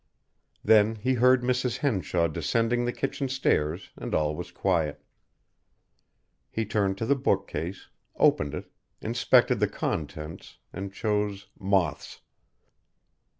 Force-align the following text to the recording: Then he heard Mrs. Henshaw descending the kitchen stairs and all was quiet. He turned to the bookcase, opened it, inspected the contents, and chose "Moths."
Then 0.63 0.95
he 0.95 1.13
heard 1.13 1.43
Mrs. 1.43 1.77
Henshaw 1.77 2.27
descending 2.27 2.85
the 2.85 2.91
kitchen 2.91 3.29
stairs 3.29 3.91
and 3.95 4.15
all 4.15 4.35
was 4.35 4.51
quiet. 4.51 5.05
He 6.49 6.65
turned 6.65 6.97
to 6.97 7.05
the 7.05 7.13
bookcase, 7.15 7.87
opened 8.15 8.55
it, 8.55 8.71
inspected 8.99 9.59
the 9.59 9.69
contents, 9.69 10.57
and 10.73 10.91
chose 10.91 11.49
"Moths." 11.59 12.21